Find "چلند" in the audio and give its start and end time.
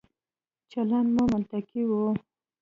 0.71-1.07